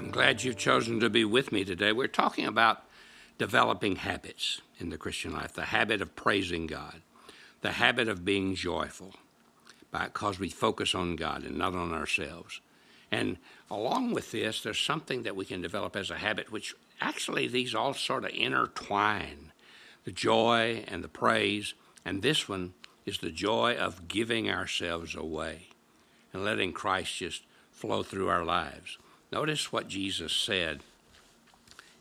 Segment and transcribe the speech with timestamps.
[0.00, 1.92] I'm glad you've chosen to be with me today.
[1.92, 2.84] We're talking about
[3.36, 7.02] developing habits in the Christian life the habit of praising God,
[7.60, 9.14] the habit of being joyful
[9.92, 12.62] because we focus on God and not on ourselves.
[13.12, 13.36] And
[13.70, 17.74] along with this, there's something that we can develop as a habit, which actually these
[17.74, 19.52] all sort of intertwine
[20.04, 21.74] the joy and the praise.
[22.06, 22.72] And this one
[23.04, 25.66] is the joy of giving ourselves away
[26.32, 28.96] and letting Christ just flow through our lives.
[29.32, 30.80] Notice what Jesus said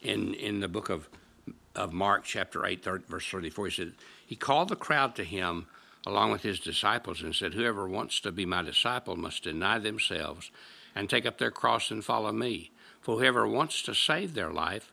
[0.02, 1.08] in, in the book of,
[1.76, 3.66] of Mark, chapter 8, 30, verse 34.
[3.66, 3.92] He said,
[4.26, 5.68] He called the crowd to him
[6.08, 10.50] along with his disciples and said, Whoever wants to be my disciple must deny themselves
[10.96, 12.72] and take up their cross and follow me.
[13.02, 14.92] For whoever wants to save their life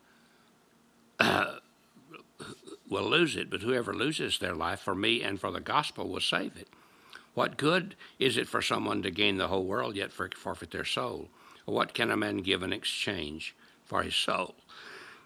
[1.21, 6.21] will lose it, but whoever loses their life for me and for the gospel will
[6.21, 6.69] save it.
[7.33, 11.29] What good is it for someone to gain the whole world yet forfeit their soul?
[11.67, 14.55] What can a man give in exchange for his soul?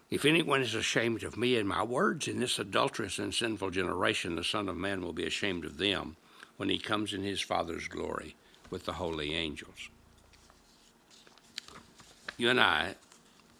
[0.09, 4.35] If anyone is ashamed of me and my words in this adulterous and sinful generation,
[4.35, 6.17] the Son of Man will be ashamed of them
[6.57, 8.35] when he comes in his Father's glory
[8.69, 9.89] with the holy angels.
[12.37, 12.95] You and I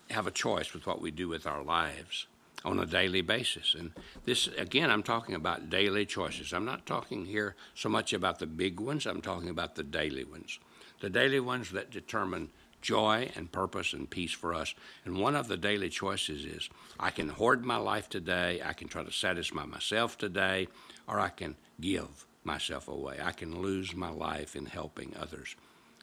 [0.09, 2.27] have a choice with what we do with our lives
[2.65, 3.75] on a daily basis.
[3.77, 3.91] And
[4.25, 6.51] this, again, I'm talking about daily choices.
[6.51, 10.23] I'm not talking here so much about the big ones, I'm talking about the daily
[10.23, 10.59] ones.
[10.99, 12.49] The daily ones that determine
[12.81, 14.73] joy and purpose and peace for us.
[15.05, 18.87] And one of the daily choices is I can hoard my life today, I can
[18.87, 20.67] try to satisfy myself today,
[21.07, 23.19] or I can give myself away.
[23.23, 25.55] I can lose my life in helping others.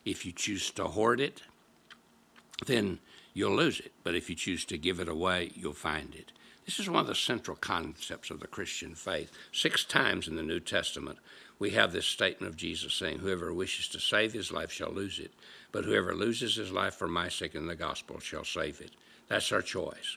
[0.05, 1.43] If you choose to hoard it,
[2.67, 3.01] then
[3.34, 3.93] you'll lose it.
[4.03, 6.33] But if you choose to give it away, you'll find it.
[6.65, 9.33] This is one of the central concepts of the Christian faith.
[9.53, 11.19] Six times in the New Testament,
[11.59, 15.19] we have this statement of Jesus saying, Whoever wishes to save his life shall lose
[15.19, 15.33] it,
[15.72, 18.93] but whoever loses his life for my sake and the gospel shall save it.
[19.28, 20.16] That's our choice.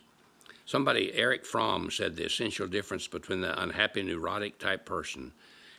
[0.66, 5.34] Somebody, Erich Fromm, said the essential difference between the unhappy, neurotic type person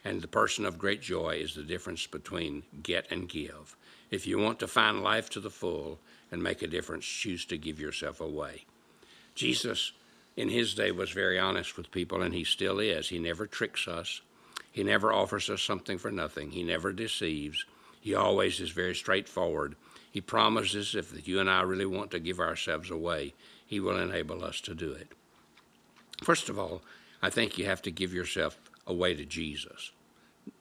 [0.05, 3.77] and the person of great joy is the difference between get and give.
[4.11, 5.99] If you want to find life to the full
[6.31, 8.65] and make a difference, choose to give yourself away.
[9.35, 9.93] Jesus,
[10.37, 13.09] in his day, was very honest with people, and he still is.
[13.09, 14.23] He never tricks us,
[14.71, 17.65] he never offers us something for nothing, he never deceives.
[18.03, 19.77] He always is very straightforward.
[20.11, 23.33] He promises if you and I really want to give ourselves away,
[23.65, 25.13] He will enable us to do it.
[26.25, 26.83] First of all,
[27.23, 28.59] I think you have to give yourself
[28.89, 29.93] away to Jesus.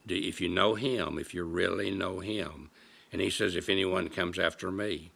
[0.08, 2.70] If you know Him, if you really know Him,
[3.12, 5.10] and He says, if anyone comes after me,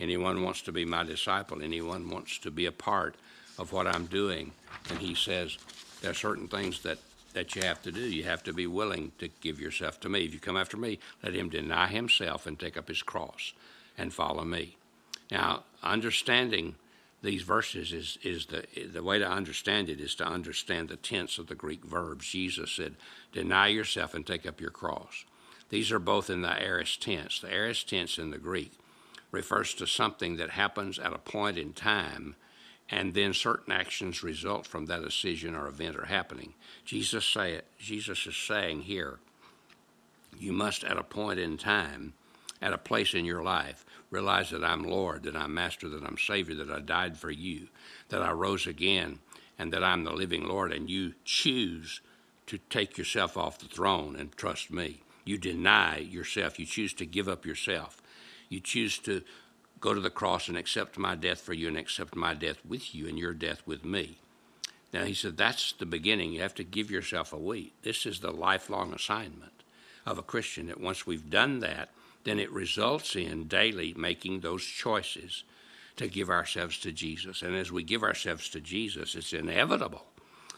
[0.00, 3.16] anyone wants to be my disciple, anyone wants to be a part
[3.58, 4.52] of what I'm doing,
[4.88, 5.58] and He says,
[6.00, 6.98] there are certain things that
[7.32, 8.00] that you have to do.
[8.00, 10.24] You have to be willing to give yourself to me.
[10.24, 13.52] If you come after me, let him deny himself and take up his cross
[13.96, 14.76] and follow me.
[15.30, 16.74] Now, understanding
[17.22, 21.38] these verses is, is the, the way to understand it is to understand the tense
[21.38, 22.26] of the Greek verbs.
[22.26, 22.96] Jesus said,
[23.32, 25.24] Deny yourself and take up your cross.
[25.68, 27.38] These are both in the aorist tense.
[27.38, 28.72] The aorist tense in the Greek
[29.30, 32.34] refers to something that happens at a point in time
[32.90, 36.54] and then certain actions result from that decision or event or happening.
[36.84, 39.18] Jesus say Jesus is saying here,
[40.38, 42.14] you must at a point in time,
[42.60, 46.18] at a place in your life, realize that I'm Lord, that I'm Master, that I'm
[46.18, 47.68] Savior, that I died for you,
[48.08, 49.20] that I rose again,
[49.58, 52.00] and that I'm the living Lord, and you choose
[52.46, 55.02] to take yourself off the throne and trust me.
[55.24, 56.58] You deny yourself.
[56.58, 58.02] You choose to give up yourself.
[58.48, 59.22] You choose to
[59.80, 62.94] go to the cross and accept my death for you and accept my death with
[62.94, 64.18] you and your death with me.
[64.92, 66.32] Now, he said, that's the beginning.
[66.32, 67.72] You have to give yourself away.
[67.82, 69.52] This is the lifelong assignment
[70.04, 71.90] of a Christian that once we've done that,
[72.24, 75.44] then it results in daily making those choices
[75.96, 77.42] to give ourselves to Jesus.
[77.42, 80.06] And as we give ourselves to Jesus, it's inevitable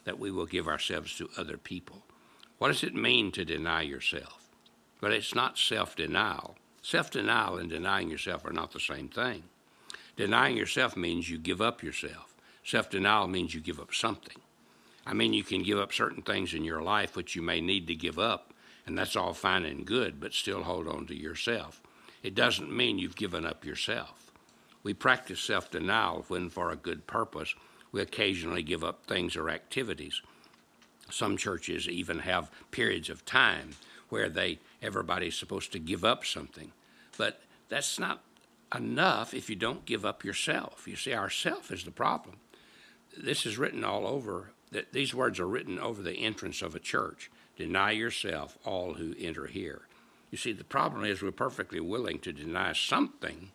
[0.04, 2.02] that we will give ourselves to other people.
[2.58, 4.48] What does it mean to deny yourself?
[5.00, 9.44] But it's not self denial, Self denial and denying yourself are not the same thing.
[10.16, 12.34] Denying yourself means you give up yourself,
[12.64, 14.38] self denial means you give up something.
[15.06, 17.86] I mean, you can give up certain things in your life which you may need
[17.86, 18.52] to give up,
[18.86, 21.80] and that's all fine and good, but still hold on to yourself.
[22.22, 24.32] It doesn't mean you've given up yourself.
[24.82, 27.54] We practice self denial when, for a good purpose,
[27.92, 30.20] we occasionally give up things or activities.
[31.10, 33.70] Some churches even have periods of time
[34.12, 36.70] where they everybody's supposed to give up something.
[37.16, 38.22] But that's not
[38.74, 40.86] enough if you don't give up yourself.
[40.86, 42.36] You see, ourself is the problem.
[43.16, 46.78] This is written all over, that these words are written over the entrance of a
[46.78, 47.30] church.
[47.56, 49.82] Deny yourself, all who enter here.
[50.30, 53.50] You see, the problem is we're perfectly willing to deny something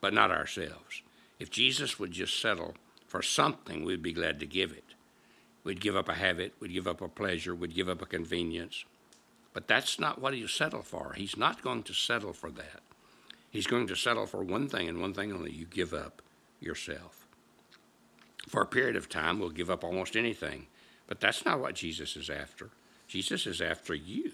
[0.00, 1.02] but not ourselves.
[1.38, 2.74] If Jesus would just settle
[3.06, 4.94] for something, we'd be glad to give it.
[5.62, 8.84] We'd give up a habit, we'd give up a pleasure, we'd give up a convenience.
[9.56, 11.14] But that's not what he'll settle for.
[11.16, 12.82] He's not going to settle for that.
[13.48, 16.20] He's going to settle for one thing and one thing only you give up
[16.60, 17.26] yourself.
[18.46, 20.66] For a period of time, we'll give up almost anything,
[21.06, 22.68] but that's not what Jesus is after.
[23.08, 24.32] Jesus is after you.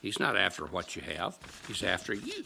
[0.00, 1.36] He's not after what you have,
[1.66, 2.44] He's after you.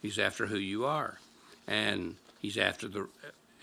[0.00, 1.18] He's after who you are.
[1.66, 3.08] And He's after the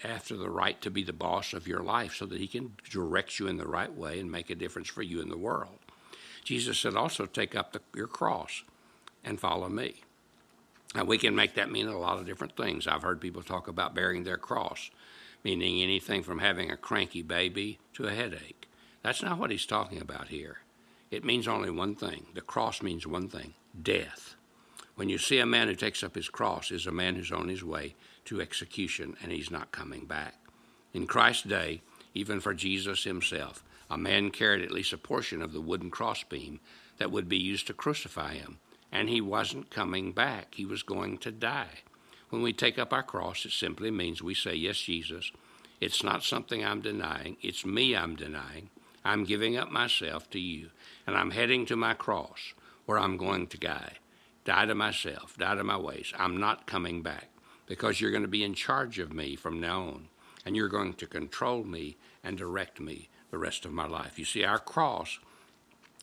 [0.03, 3.39] after the right to be the boss of your life so that he can direct
[3.39, 5.79] you in the right way and make a difference for you in the world.
[6.45, 8.63] Jesus said also take up the, your cross
[9.23, 10.03] and follow me.
[10.93, 12.87] Now we can make that mean a lot of different things.
[12.87, 14.91] I've heard people talk about bearing their cross,
[15.43, 18.69] meaning anything from having a cranky baby to a headache.
[19.01, 20.59] That's not what he's talking about here.
[21.11, 22.27] It means only one thing.
[22.33, 24.35] The cross means one thing death.
[24.95, 27.49] When you see a man who takes up his cross, is a man who's on
[27.49, 27.95] his way
[28.25, 30.35] to execution and he's not coming back.
[30.93, 31.81] In Christ's day,
[32.13, 36.59] even for Jesus himself, a man carried at least a portion of the wooden crossbeam
[36.97, 38.59] that would be used to crucify him,
[38.91, 40.55] and he wasn't coming back.
[40.55, 41.81] He was going to die.
[42.29, 45.31] When we take up our cross, it simply means we say, Yes, Jesus,
[45.79, 48.69] it's not something I'm denying, it's me I'm denying.
[49.03, 50.71] I'm giving up myself to you,
[51.05, 52.53] and I'm heading to my cross
[52.85, 53.97] where I'm going to die
[54.45, 56.13] die to myself, die to my ways.
[56.17, 57.29] I'm not coming back
[57.65, 60.07] because you're going to be in charge of me from now on,
[60.45, 64.17] and you're going to control me and direct me the rest of my life.
[64.17, 65.19] You see, our cross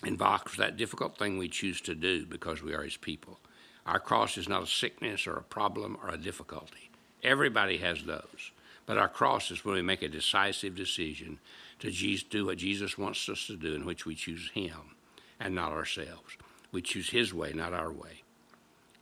[0.05, 3.41] involves that difficult thing we choose to do because we are His people.
[3.87, 6.91] Our cross is not a sickness or a problem or a difficulty.
[7.23, 8.51] Everybody has those.
[8.85, 11.39] But our cross is when we make a decisive decision
[11.79, 11.91] to
[12.29, 14.95] do what Jesus wants us to do, in which we choose Him
[15.41, 16.37] and not ourselves.
[16.71, 18.25] We choose His way, not our way.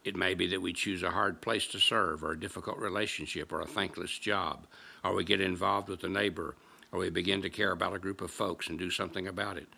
[0.04, 3.52] It may be that we choose a hard place to serve, or a difficult relationship,
[3.52, 4.68] or a thankless job,
[5.02, 6.54] or we get involved with a neighbor,
[6.92, 9.68] or we begin to care about a group of folks and do something about it.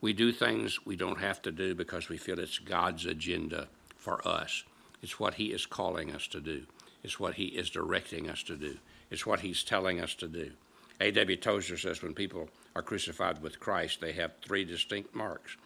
[0.00, 4.26] We do things we don't have to do because we feel it's God's agenda for
[4.26, 4.64] us.
[5.02, 6.64] It's what He is calling us to do,
[7.02, 8.76] it's what He is directing us to do,
[9.10, 10.52] it's what He's telling us to do.
[11.00, 11.36] A.W.
[11.36, 15.56] Tozer says when people are crucified with Christ, they have three distinct marks.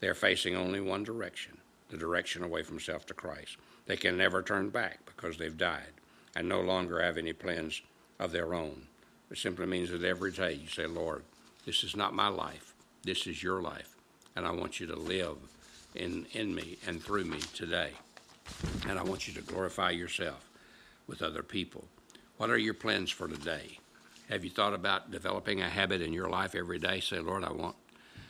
[0.00, 1.58] They're facing only one direction
[1.90, 3.56] the direction away from self to Christ.
[3.86, 5.92] They can never turn back because they've died
[6.34, 7.82] and no longer have any plans
[8.18, 8.88] of their own.
[9.30, 11.22] It simply means that every day you say, Lord,
[11.66, 13.96] this is not my life, this is your life,
[14.36, 15.36] and I want you to live
[15.94, 17.90] in, in me and through me today.
[18.88, 20.48] And I want you to glorify yourself
[21.06, 21.84] with other people.
[22.36, 23.78] What are your plans for today?
[24.28, 27.00] Have you thought about developing a habit in your life every day?
[27.00, 27.76] Say, Lord, I want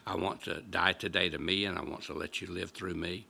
[0.07, 2.95] I want to die today to me and I want to let you live through
[2.95, 3.27] me.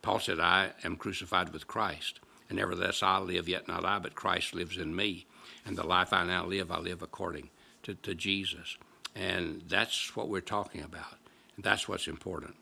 [0.00, 4.14] Paul said, I am crucified with Christ, and nevertheless I live, yet not I, but
[4.14, 5.26] Christ lives in me.
[5.66, 7.50] And the life I now live, I live according
[7.84, 8.76] to, to Jesus.
[9.14, 11.16] And that's what we're talking about.
[11.56, 12.56] And that's what's important.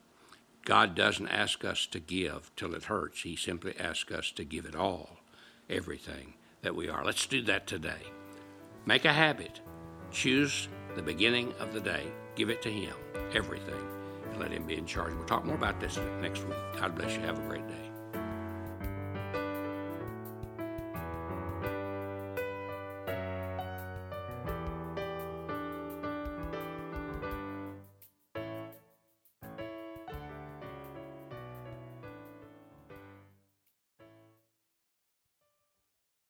[0.64, 3.22] God doesn't ask us to give till it hurts.
[3.22, 5.18] He simply asks us to give it all,
[5.68, 7.04] everything that we are.
[7.04, 8.02] Let's do that today.
[8.86, 9.60] Make a habit.
[10.12, 12.04] Choose the beginning of the day.
[12.36, 12.94] Give it to Him,
[13.34, 13.88] everything
[14.32, 15.14] and let Him be in charge.
[15.14, 16.56] We'll talk more about this next week.
[16.80, 17.20] God bless you.
[17.20, 17.91] Have a great day.